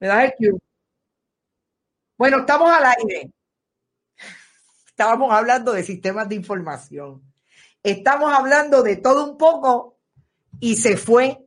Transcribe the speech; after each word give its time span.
Me 0.00 0.06
das 0.06 0.24
el 0.24 0.34
cue. 0.36 0.60
Bueno, 2.16 2.38
estamos 2.38 2.70
al 2.70 2.84
aire. 2.84 3.30
Estábamos 4.86 5.32
hablando 5.32 5.72
de 5.72 5.84
sistemas 5.84 6.28
de 6.28 6.34
información. 6.34 7.22
Estamos 7.82 8.32
hablando 8.32 8.82
de 8.82 8.96
todo 8.96 9.30
un 9.30 9.38
poco 9.38 9.98
y 10.60 10.76
se 10.76 10.96
fue 10.96 11.46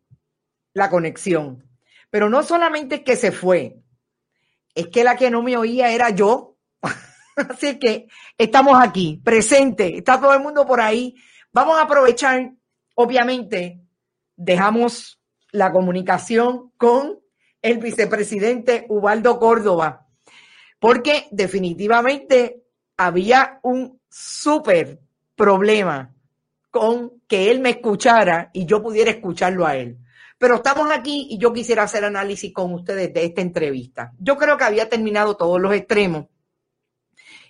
la 0.73 0.89
conexión. 0.89 1.67
Pero 2.09 2.29
no 2.29 2.43
solamente 2.43 3.03
que 3.03 3.15
se 3.15 3.31
fue, 3.31 3.81
es 4.73 4.87
que 4.87 5.03
la 5.03 5.17
que 5.17 5.29
no 5.29 5.41
me 5.41 5.57
oía 5.57 5.91
era 5.91 6.09
yo. 6.09 6.57
Así 7.35 7.79
que 7.79 8.07
estamos 8.37 8.77
aquí, 8.81 9.21
presente, 9.23 9.97
está 9.97 10.19
todo 10.19 10.33
el 10.33 10.41
mundo 10.41 10.65
por 10.65 10.79
ahí. 10.79 11.15
Vamos 11.51 11.77
a 11.77 11.83
aprovechar, 11.83 12.53
obviamente, 12.95 13.81
dejamos 14.35 15.21
la 15.51 15.71
comunicación 15.71 16.71
con 16.77 17.19
el 17.61 17.77
vicepresidente 17.77 18.85
Ubaldo 18.89 19.39
Córdoba, 19.39 20.07
porque 20.79 21.27
definitivamente 21.31 22.63
había 22.97 23.59
un 23.63 23.99
súper 24.09 24.99
problema 25.35 26.13
con 26.69 27.21
que 27.27 27.51
él 27.51 27.59
me 27.59 27.71
escuchara 27.71 28.49
y 28.53 28.65
yo 28.65 28.81
pudiera 28.81 29.11
escucharlo 29.11 29.65
a 29.65 29.75
él. 29.75 29.97
Pero 30.37 30.55
estamos 30.55 30.89
aquí 30.91 31.27
y 31.29 31.37
yo 31.37 31.53
quisiera 31.53 31.83
hacer 31.83 32.03
análisis 32.03 32.51
con 32.51 32.73
ustedes 32.73 33.13
de 33.13 33.25
esta 33.25 33.41
entrevista. 33.41 34.11
Yo 34.17 34.37
creo 34.37 34.57
que 34.57 34.63
había 34.63 34.89
terminado 34.89 35.37
todos 35.37 35.61
los 35.61 35.73
extremos. 35.73 36.25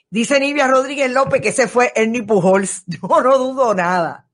Dice 0.09 0.41
Nivia 0.41 0.67
Rodríguez 0.67 1.09
López 1.09 1.41
que 1.41 1.53
se 1.53 1.69
fue 1.69 1.93
Ernie 1.95 2.23
Pujols. 2.23 2.83
Yo 2.87 3.21
no 3.21 3.37
dudo 3.37 3.73
nada. 3.73 4.27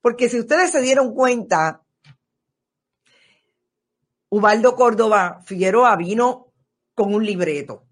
Porque 0.00 0.30
si 0.30 0.40
ustedes 0.40 0.70
se 0.70 0.80
dieron 0.80 1.12
cuenta, 1.12 1.82
Ubaldo 4.36 4.76
Córdoba 4.76 5.40
Figueroa 5.46 5.96
vino 5.96 6.52
con 6.94 7.14
un 7.14 7.24
libreto. 7.24 7.88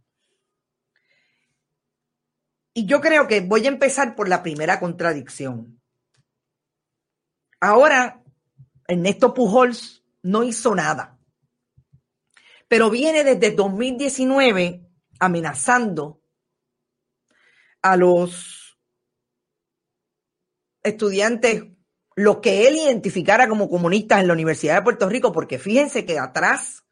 Y 2.75 2.84
yo 2.84 3.00
creo 3.00 3.27
que 3.27 3.41
voy 3.41 3.65
a 3.65 3.71
empezar 3.71 4.15
por 4.15 4.28
la 4.28 4.43
primera 4.43 4.78
contradicción. 4.78 5.81
Ahora, 7.60 8.22
Ernesto 8.87 9.33
Pujols 9.33 10.04
no 10.22 10.44
hizo 10.44 10.75
nada, 10.75 11.19
pero 12.69 12.91
viene 12.91 13.25
desde 13.25 13.53
2019 13.53 14.87
amenazando 15.21 16.21
a 17.81 17.97
los 17.97 18.78
estudiantes 20.83 21.74
lo 22.17 22.41
que 22.41 22.69
él 22.69 22.77
identificara 22.77 23.49
como 23.49 23.69
comunistas 23.69 24.21
en 24.21 24.29
la 24.29 24.33
Universidad 24.33 24.77
de 24.77 24.83
Puerto 24.83 25.09
Rico, 25.09 25.33
porque 25.33 25.59
fíjense 25.59 26.05
que 26.05 26.19
atrás 26.19 26.85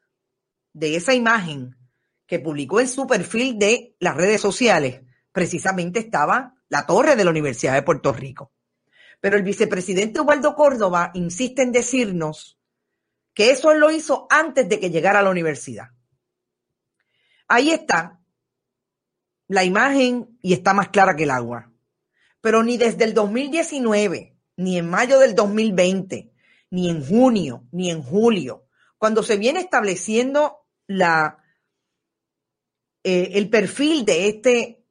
de 0.72 0.96
esa 0.96 1.14
imagen 1.14 1.76
que 2.26 2.40
publicó 2.40 2.80
en 2.80 2.88
su 2.88 3.06
perfil 3.06 3.58
de 3.58 3.94
las 4.00 4.16
redes 4.16 4.40
sociales, 4.40 5.02
precisamente 5.32 6.00
estaba 6.00 6.54
la 6.68 6.86
torre 6.86 7.14
de 7.14 7.24
la 7.24 7.30
Universidad 7.30 7.74
de 7.74 7.82
Puerto 7.82 8.12
Rico. 8.12 8.52
Pero 9.20 9.36
el 9.36 9.42
vicepresidente 9.42 10.20
Ubaldo 10.20 10.54
Córdoba 10.54 11.10
insiste 11.14 11.62
en 11.62 11.72
decirnos 11.72 12.58
que 13.34 13.50
eso 13.50 13.72
lo 13.74 13.90
hizo 13.90 14.26
antes 14.30 14.68
de 14.68 14.80
que 14.80 14.90
llegara 14.90 15.20
a 15.20 15.22
la 15.22 15.30
universidad. 15.30 15.90
Ahí 17.46 17.70
está 17.70 18.20
la 19.46 19.64
imagen 19.64 20.38
y 20.42 20.54
está 20.54 20.74
más 20.74 20.88
clara 20.88 21.14
que 21.14 21.24
el 21.24 21.30
agua. 21.30 21.70
Pero 22.40 22.62
ni 22.62 22.78
desde 22.78 23.04
el 23.04 23.14
2019 23.14 24.31
ni 24.56 24.78
en 24.78 24.88
mayo 24.88 25.18
del 25.18 25.34
2020, 25.34 26.32
ni 26.70 26.90
en 26.90 27.04
junio, 27.04 27.64
ni 27.72 27.90
en 27.90 28.02
julio, 28.02 28.66
cuando 28.98 29.22
se 29.22 29.36
viene 29.36 29.60
estableciendo 29.60 30.66
la, 30.86 31.38
eh, 33.04 33.30
el 33.34 33.50
perfil 33.50 34.04
de 34.04 34.28
este 34.28 34.84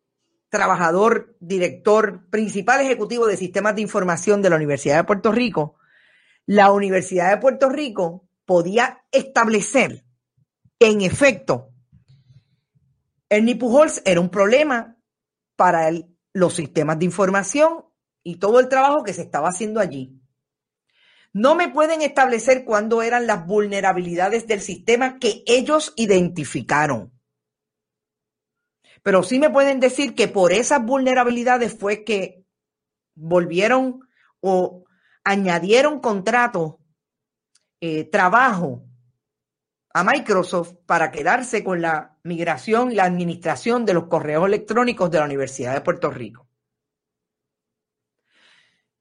trabajador, 0.49 1.37
director, 1.39 2.29
principal 2.29 2.81
ejecutivo 2.81 3.25
de 3.25 3.37
sistemas 3.37 3.75
de 3.75 3.81
información 3.81 4.41
de 4.41 4.49
la 4.49 4.57
Universidad 4.57 4.97
de 4.97 5.03
Puerto 5.05 5.31
Rico, 5.31 5.77
la 6.45 6.71
Universidad 6.71 7.29
de 7.29 7.37
Puerto 7.37 7.69
Rico 7.69 8.27
podía 8.45 9.05
establecer 9.11 10.03
que 10.77 10.87
en 10.87 11.01
efecto 11.01 11.69
Ernie 13.29 13.55
Pujols 13.55 14.01
era 14.03 14.19
un 14.19 14.29
problema 14.29 14.97
para 15.55 15.89
los 16.33 16.53
sistemas 16.53 16.99
de 16.99 17.05
información 17.05 17.85
y 18.23 18.37
todo 18.37 18.59
el 18.59 18.69
trabajo 18.69 19.03
que 19.03 19.13
se 19.13 19.21
estaba 19.21 19.49
haciendo 19.49 19.79
allí. 19.79 20.21
No 21.33 21.55
me 21.55 21.69
pueden 21.69 22.01
establecer 22.01 22.65
cuándo 22.65 23.01
eran 23.01 23.25
las 23.25 23.45
vulnerabilidades 23.45 24.47
del 24.47 24.61
sistema 24.61 25.17
que 25.17 25.43
ellos 25.45 25.93
identificaron. 25.95 27.13
Pero 29.01 29.23
sí 29.23 29.39
me 29.39 29.49
pueden 29.49 29.79
decir 29.79 30.13
que 30.13 30.27
por 30.27 30.51
esas 30.51 30.85
vulnerabilidades 30.85 31.77
fue 31.77 32.03
que 32.03 32.45
volvieron 33.15 34.01
o 34.41 34.83
añadieron 35.23 35.99
contrato, 35.99 36.79
eh, 37.79 38.03
trabajo 38.03 38.83
a 39.93 40.03
Microsoft 40.03 40.73
para 40.85 41.11
quedarse 41.11 41.63
con 41.63 41.81
la 41.81 42.17
migración 42.23 42.91
y 42.91 42.95
la 42.95 43.05
administración 43.05 43.85
de 43.85 43.93
los 43.93 44.07
correos 44.07 44.45
electrónicos 44.45 45.09
de 45.09 45.19
la 45.19 45.25
Universidad 45.25 45.73
de 45.73 45.81
Puerto 45.81 46.11
Rico. 46.11 46.50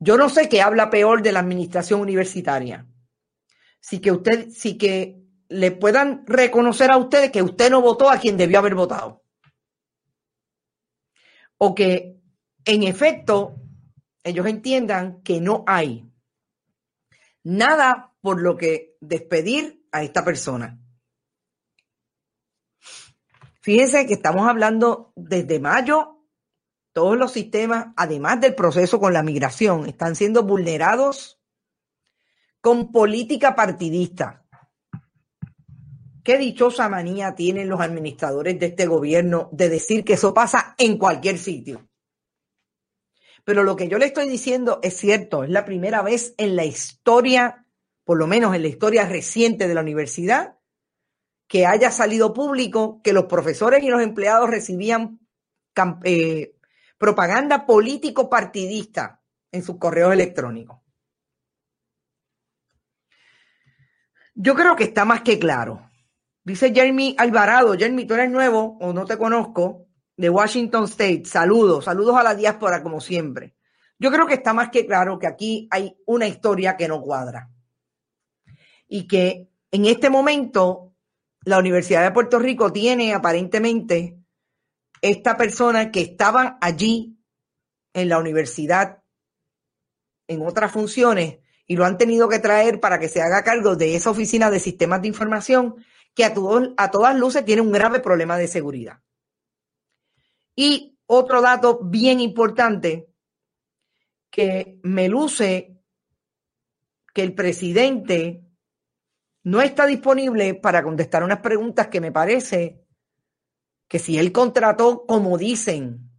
Yo 0.01 0.17
no 0.17 0.31
sé 0.31 0.49
qué 0.49 0.63
habla 0.63 0.89
peor 0.89 1.23
de 1.23 1.31
la 1.31 1.41
administración 1.41 2.01
universitaria. 2.01 2.87
Si 3.81 4.01
que 4.01 4.11
usted, 4.11 4.49
si 4.51 4.79
que 4.79 5.23
le 5.49 5.73
puedan 5.73 6.25
reconocer 6.27 6.91
a 6.91 6.97
ustedes 6.97 7.31
que 7.31 7.43
usted 7.43 7.71
no 7.71 7.83
votó 7.83 8.11
a 8.11 8.19
quien 8.19 8.39
debió 8.39 8.59
haber 8.59 8.75
votado. 8.75 9.23
O 11.59 11.75
que 11.75 12.19
en 12.65 12.83
efecto 12.85 13.57
ellos 14.25 14.47
entiendan 14.47 15.23
que 15.23 15.41
no 15.41 15.65
hay 15.67 16.11
nada 17.43 18.15
por 18.23 18.41
lo 18.41 18.57
que 18.57 18.97
despedir 19.01 19.85
a 19.93 20.03
esta 20.03 20.25
persona. 20.25 20.79
Fíjense 23.61 24.07
que 24.07 24.15
estamos 24.15 24.49
hablando 24.49 25.13
desde 25.15 25.61
mayo 25.61 26.20
todos 26.93 27.17
los 27.17 27.33
sistemas, 27.33 27.89
además 27.97 28.41
del 28.41 28.55
proceso 28.55 28.99
con 28.99 29.13
la 29.13 29.23
migración, 29.23 29.87
están 29.87 30.17
siendo 30.17 30.43
vulnerados 30.43 31.41
con 32.61 32.93
política 32.93 33.55
partidista. 33.55 34.45
Qué 36.23 36.37
dichosa 36.37 36.89
manía 36.89 37.35
tienen 37.35 37.69
los 37.69 37.81
administradores 37.81 38.59
de 38.59 38.67
este 38.67 38.87
gobierno 38.87 39.49
de 39.53 39.69
decir 39.69 40.05
que 40.05 40.15
eso 40.15 40.35
pasa 40.35 40.75
en 40.79 40.99
cualquier 40.99 41.39
sitio. 41.39 41.89
Pero 43.45 43.63
lo 43.63 43.75
que 43.77 43.89
yo 43.89 43.99
le 43.99 44.07
estoy 44.07 44.29
diciendo 44.29 44.81
es 44.83 44.97
cierto, 44.97 45.45
es 45.45 45.51
la 45.51 45.65
primera 45.65 46.03
vez 46.03 46.35
en 46.37 46.57
la 46.57 46.65
historia, 46.65 47.67
por 48.05 48.19
lo 48.19 48.27
menos 48.27 48.55
en 48.55 48.63
la 48.63 48.69
historia 48.69 49.07
reciente 49.07 49.67
de 49.67 49.75
la 49.75 49.81
universidad, 49.81 50.59
que 51.49 51.67
haya 51.67 51.91
salido 51.91 52.35
público 52.35 53.01
que 53.03 53.13
los 53.13 53.25
profesores 53.25 53.83
y 53.83 53.89
los 53.89 54.03
empleados 54.03 54.51
recibían 54.51 55.19
eh, 56.05 56.55
propaganda 57.01 57.65
político 57.65 58.29
partidista 58.29 59.23
en 59.51 59.63
sus 59.63 59.79
correos 59.79 60.13
electrónicos. 60.13 60.81
Yo 64.35 64.55
creo 64.55 64.77
que 64.77 64.85
está 64.85 65.07
más 65.07 65.23
que 65.23 65.39
claro. 65.39 65.91
Dice 66.45 66.75
Jeremy 66.75 67.17
Alvarado, 67.17 67.73
Jeremy, 67.73 68.05
tú 68.05 68.13
eres 68.13 68.31
nuevo 68.31 68.77
o 68.83 68.93
no 68.93 69.07
te 69.07 69.17
conozco, 69.17 69.87
de 70.15 70.29
Washington 70.29 70.85
State. 70.85 71.25
Saludos, 71.25 71.87
saludos 71.87 72.17
a 72.17 72.23
la 72.23 72.35
diáspora 72.35 72.83
como 72.83 73.01
siempre. 73.01 73.55
Yo 73.99 74.11
creo 74.11 74.27
que 74.27 74.35
está 74.35 74.53
más 74.53 74.69
que 74.69 74.85
claro 74.85 75.19
que 75.19 75.27
aquí 75.27 75.69
hay 75.71 75.97
una 76.05 76.29
historia 76.29 76.77
que 76.77 76.87
no 76.87 77.01
cuadra. 77.01 77.49
Y 78.89 79.07
que 79.07 79.49
en 79.71 79.87
este 79.87 80.11
momento 80.11 80.93
la 81.47 81.59
Universidad 81.59 82.03
de 82.03 82.11
Puerto 82.11 82.39
Rico 82.39 82.71
tiene 82.71 83.15
aparentemente 83.15 84.20
esta 85.03 85.37
persona 85.37 85.91
que 85.91 86.01
estaba 86.01 86.59
allí 86.61 87.19
en 87.95 88.09
la 88.09 88.19
universidad 88.19 89.03
en 90.29 90.43
otras 90.43 90.71
funciones 90.73 91.39
y 91.67 91.77
lo 91.77 91.85
han 91.85 91.99
tenido 91.99 92.29
que 92.29 92.39
traer 92.39 92.81
para 92.81 92.99
que 92.99 93.09
se 93.09 93.23
haga 93.23 93.45
cargo 93.45 93.77
de 93.77 93.97
esa 93.97 94.11
oficina 94.11 94.51
de 94.51 94.61
sistemas 94.61 95.03
de 95.03 95.09
información 95.09 95.77
que 96.15 96.25
a, 96.25 96.35
a 96.77 96.91
todas 96.91 97.17
luces 97.17 97.45
tiene 97.45 97.63
un 97.63 97.73
grave 97.73 98.01
problema 98.01 98.37
de 98.37 98.49
seguridad. 98.49 99.01
Y 100.55 100.99
otro 101.07 101.41
dato 101.41 101.81
bien 101.83 102.21
importante 102.21 103.09
que 104.31 104.79
me 104.83 105.09
luce 105.09 105.81
que 107.13 107.23
el 107.23 107.35
presidente 107.35 108.45
no 109.43 109.63
está 109.63 109.87
disponible 109.87 110.55
para 110.55 110.83
contestar 110.83 111.25
unas 111.25 111.41
preguntas 111.41 111.89
que 111.89 112.01
me 112.01 112.13
parece 112.13 112.85
que 113.91 113.99
si 113.99 114.21
él 114.21 114.31
contrató, 114.31 115.05
como 115.05 115.37
dicen, 115.37 116.13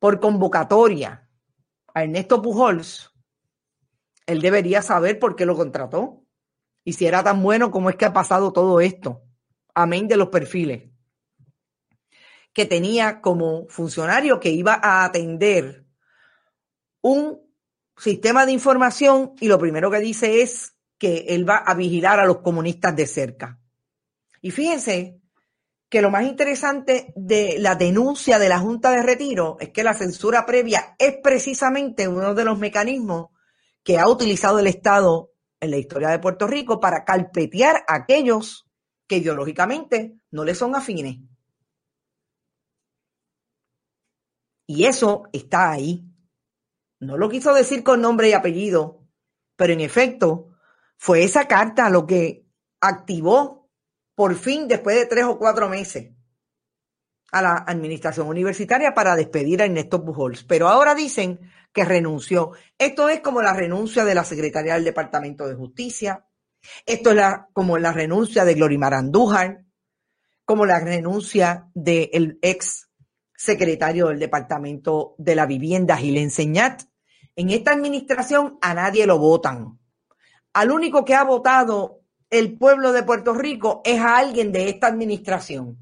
por 0.00 0.18
convocatoria 0.18 1.30
a 1.94 2.02
Ernesto 2.02 2.42
Pujols, 2.42 3.14
él 4.26 4.40
debería 4.40 4.82
saber 4.82 5.20
por 5.20 5.36
qué 5.36 5.46
lo 5.46 5.56
contrató. 5.56 6.24
Y 6.82 6.94
si 6.94 7.06
era 7.06 7.22
tan 7.22 7.40
bueno, 7.40 7.70
¿cómo 7.70 7.88
es 7.88 7.94
que 7.94 8.04
ha 8.04 8.12
pasado 8.12 8.52
todo 8.52 8.80
esto? 8.80 9.22
Amén 9.74 10.08
de 10.08 10.16
los 10.16 10.28
perfiles. 10.28 10.90
Que 12.52 12.66
tenía 12.66 13.20
como 13.20 13.68
funcionario 13.68 14.40
que 14.40 14.50
iba 14.50 14.74
a 14.82 15.04
atender 15.04 15.86
un 17.00 17.40
sistema 17.96 18.44
de 18.44 18.50
información 18.50 19.34
y 19.38 19.46
lo 19.46 19.60
primero 19.60 19.88
que 19.88 20.00
dice 20.00 20.42
es 20.42 20.74
que 20.98 21.26
él 21.28 21.48
va 21.48 21.58
a 21.58 21.74
vigilar 21.74 22.18
a 22.18 22.26
los 22.26 22.38
comunistas 22.38 22.96
de 22.96 23.06
cerca. 23.06 23.60
Y 24.42 24.50
fíjense 24.50 25.20
que 25.88 26.02
lo 26.02 26.10
más 26.10 26.24
interesante 26.24 27.12
de 27.16 27.56
la 27.58 27.74
denuncia 27.74 28.38
de 28.38 28.48
la 28.48 28.58
Junta 28.58 28.90
de 28.90 29.02
Retiro 29.02 29.56
es 29.60 29.70
que 29.70 29.82
la 29.82 29.94
censura 29.94 30.44
previa 30.44 30.94
es 30.98 31.16
precisamente 31.22 32.08
uno 32.08 32.34
de 32.34 32.44
los 32.44 32.58
mecanismos 32.58 33.30
que 33.82 33.98
ha 33.98 34.08
utilizado 34.08 34.58
el 34.58 34.66
Estado 34.66 35.32
en 35.60 35.70
la 35.70 35.78
historia 35.78 36.08
de 36.10 36.18
Puerto 36.18 36.46
Rico 36.46 36.78
para 36.78 37.04
calpetear 37.04 37.84
a 37.88 37.94
aquellos 37.94 38.68
que 39.06 39.16
ideológicamente 39.16 40.18
no 40.30 40.44
le 40.44 40.54
son 40.54 40.76
afines. 40.76 41.18
Y 44.66 44.84
eso 44.84 45.22
está 45.32 45.70
ahí. 45.70 46.04
No 47.00 47.16
lo 47.16 47.30
quiso 47.30 47.54
decir 47.54 47.82
con 47.82 48.02
nombre 48.02 48.28
y 48.28 48.34
apellido, 48.34 49.06
pero 49.56 49.72
en 49.72 49.80
efecto 49.80 50.48
fue 50.98 51.22
esa 51.22 51.48
carta 51.48 51.88
lo 51.88 52.06
que 52.06 52.44
activó 52.80 53.67
por 54.18 54.34
fin 54.34 54.66
después 54.66 54.96
de 54.96 55.06
tres 55.06 55.26
o 55.26 55.38
cuatro 55.38 55.68
meses 55.68 56.10
a 57.30 57.40
la 57.40 57.54
administración 57.58 58.26
universitaria 58.26 58.92
para 58.92 59.14
despedir 59.14 59.62
a 59.62 59.66
Ernesto 59.66 60.04
Pujols. 60.04 60.42
Pero 60.42 60.66
ahora 60.66 60.96
dicen 60.96 61.38
que 61.72 61.84
renunció. 61.84 62.50
Esto 62.76 63.08
es 63.08 63.20
como 63.20 63.42
la 63.42 63.52
renuncia 63.52 64.04
de 64.04 64.16
la 64.16 64.24
secretaria 64.24 64.74
del 64.74 64.82
Departamento 64.82 65.46
de 65.46 65.54
Justicia. 65.54 66.26
Esto 66.84 67.10
es 67.10 67.16
la, 67.16 67.46
como 67.52 67.78
la 67.78 67.92
renuncia 67.92 68.44
de 68.44 68.54
Glorimar 68.54 68.92
Andújar, 68.92 69.64
como 70.44 70.66
la 70.66 70.80
renuncia 70.80 71.68
del 71.72 72.40
ex 72.42 72.88
secretario 73.36 74.08
del 74.08 74.18
Departamento 74.18 75.14
de 75.18 75.36
la 75.36 75.46
Vivienda, 75.46 75.96
Gil 75.96 76.18
Enseñat. 76.18 76.82
En 77.36 77.50
esta 77.50 77.70
administración 77.70 78.58
a 78.62 78.74
nadie 78.74 79.06
lo 79.06 79.20
votan. 79.20 79.78
Al 80.54 80.72
único 80.72 81.04
que 81.04 81.14
ha 81.14 81.22
votado 81.22 81.97
el 82.30 82.56
pueblo 82.56 82.92
de 82.92 83.02
Puerto 83.02 83.34
Rico 83.34 83.82
es 83.84 84.00
a 84.00 84.18
alguien 84.18 84.52
de 84.52 84.68
esta 84.68 84.86
administración 84.86 85.78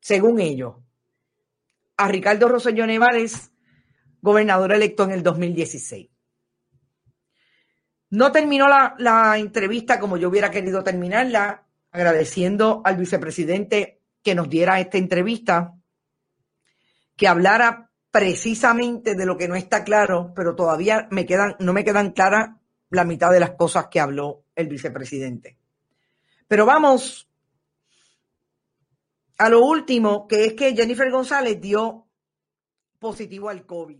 según 0.00 0.40
ellos, 0.40 0.76
a 1.96 2.08
Ricardo 2.08 2.48
Rosselló 2.48 2.86
Nevares, 2.86 3.50
gobernador 4.20 4.72
electo 4.72 5.04
en 5.04 5.10
el 5.10 5.22
2016. 5.22 6.08
No 8.10 8.32
terminó 8.32 8.68
la, 8.68 8.94
la, 8.98 9.36
entrevista 9.36 10.00
como 10.00 10.16
yo 10.16 10.28
hubiera 10.28 10.50
querido 10.50 10.82
terminarla, 10.82 11.66
agradeciendo 11.90 12.80
al 12.84 12.96
vicepresidente 12.96 14.00
que 14.22 14.34
nos 14.34 14.48
diera 14.48 14.80
esta 14.80 14.98
entrevista, 14.98 15.74
que 17.16 17.28
hablara 17.28 17.90
precisamente 18.10 19.14
de 19.14 19.26
lo 19.26 19.36
que 19.36 19.48
no 19.48 19.56
está 19.56 19.84
claro, 19.84 20.32
pero 20.34 20.54
todavía 20.54 21.06
me 21.10 21.26
quedan, 21.26 21.56
no 21.58 21.72
me 21.72 21.84
quedan 21.84 22.12
claras 22.12 22.56
la 22.88 23.04
mitad 23.04 23.30
de 23.30 23.40
las 23.40 23.50
cosas 23.50 23.88
que 23.88 24.00
habló 24.00 24.46
el 24.58 24.68
vicepresidente. 24.68 25.56
Pero 26.48 26.66
vamos 26.66 27.28
a 29.38 29.48
lo 29.48 29.64
último, 29.64 30.26
que 30.26 30.46
es 30.46 30.54
que 30.54 30.74
Jennifer 30.74 31.10
González 31.10 31.60
dio 31.60 32.06
positivo 32.98 33.48
al 33.48 33.64
COVID. 33.64 33.98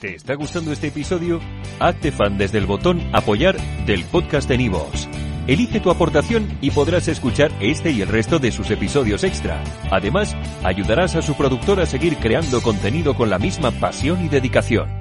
¿Te 0.00 0.14
está 0.14 0.34
gustando 0.34 0.72
este 0.72 0.86
episodio? 0.86 1.40
Hazte 1.80 2.12
fan 2.12 2.38
desde 2.38 2.58
el 2.58 2.66
botón 2.66 3.02
apoyar 3.12 3.56
del 3.84 4.04
podcast 4.04 4.48
de 4.48 4.58
Nivos. 4.58 5.08
Elige 5.48 5.80
tu 5.80 5.90
aportación 5.90 6.56
y 6.60 6.70
podrás 6.70 7.08
escuchar 7.08 7.50
este 7.60 7.90
y 7.90 8.00
el 8.00 8.08
resto 8.08 8.38
de 8.38 8.52
sus 8.52 8.70
episodios 8.70 9.24
extra. 9.24 9.64
Además, 9.90 10.36
ayudarás 10.62 11.16
a 11.16 11.22
su 11.22 11.36
productor 11.36 11.80
a 11.80 11.86
seguir 11.86 12.16
creando 12.18 12.62
contenido 12.62 13.16
con 13.16 13.28
la 13.28 13.40
misma 13.40 13.72
pasión 13.72 14.24
y 14.24 14.28
dedicación. 14.28 14.99